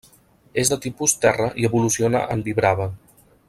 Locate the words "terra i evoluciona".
1.25-2.23